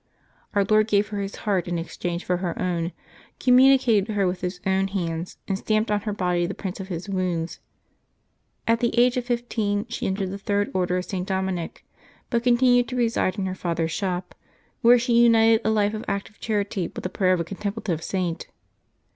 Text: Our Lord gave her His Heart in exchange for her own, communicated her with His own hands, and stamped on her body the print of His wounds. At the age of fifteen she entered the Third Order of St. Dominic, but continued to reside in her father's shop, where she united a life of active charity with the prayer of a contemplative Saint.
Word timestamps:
Our 0.55 0.65
Lord 0.65 0.87
gave 0.87 1.09
her 1.09 1.21
His 1.21 1.35
Heart 1.45 1.67
in 1.67 1.77
exchange 1.77 2.25
for 2.25 2.37
her 2.37 2.59
own, 2.59 2.91
communicated 3.39 4.13
her 4.15 4.25
with 4.25 4.41
His 4.41 4.59
own 4.65 4.87
hands, 4.87 5.37
and 5.47 5.59
stamped 5.59 5.91
on 5.91 6.01
her 6.09 6.11
body 6.11 6.47
the 6.47 6.55
print 6.55 6.79
of 6.79 6.87
His 6.87 7.07
wounds. 7.07 7.59
At 8.67 8.79
the 8.79 8.97
age 8.97 9.15
of 9.15 9.25
fifteen 9.25 9.85
she 9.89 10.07
entered 10.07 10.31
the 10.31 10.39
Third 10.39 10.71
Order 10.73 10.97
of 10.97 11.05
St. 11.05 11.27
Dominic, 11.27 11.85
but 12.31 12.41
continued 12.43 12.87
to 12.87 12.95
reside 12.95 13.37
in 13.37 13.45
her 13.45 13.53
father's 13.53 13.91
shop, 13.91 14.33
where 14.81 14.97
she 14.97 15.21
united 15.23 15.61
a 15.63 15.69
life 15.69 15.93
of 15.93 16.03
active 16.07 16.39
charity 16.39 16.87
with 16.87 17.03
the 17.03 17.07
prayer 17.09 17.33
of 17.33 17.39
a 17.39 17.43
contemplative 17.43 18.03
Saint. 18.03 18.47